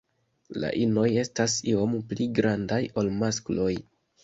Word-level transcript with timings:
La 0.63 0.71
inoj 0.85 1.03
estas 1.25 1.59
iom 1.75 1.95
pli 2.15 2.29
grandaj 2.41 2.83
ol 3.03 3.15
maskloj. 3.21 3.71